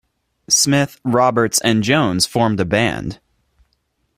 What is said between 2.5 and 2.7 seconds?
a